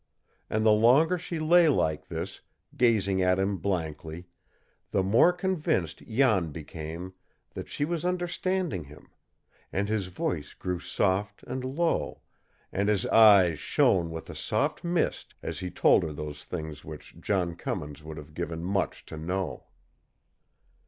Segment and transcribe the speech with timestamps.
[0.49, 2.41] And the longer she lay like this,
[2.75, 4.25] gazing at him blankly,
[4.89, 7.13] the more convinced Jan became
[7.53, 9.11] that she was understanding him;
[9.71, 12.21] and his voice grew soft and low,
[12.71, 17.19] and his eyes shone with a soft mist as he told her those things which
[17.19, 19.67] John Cummins would have given much to know.